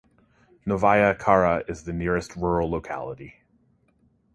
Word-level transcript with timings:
Novaya 0.65 1.13
Kara 1.15 1.63
is 1.67 1.83
the 1.83 1.93
nearest 1.93 2.35
rural 2.35 2.67
locality. 2.71 3.35